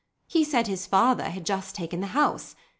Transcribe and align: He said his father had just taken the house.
He 0.25 0.43
said 0.43 0.65
his 0.65 0.87
father 0.87 1.25
had 1.29 1.45
just 1.45 1.75
taken 1.75 1.99
the 2.01 2.07
house. 2.17 2.55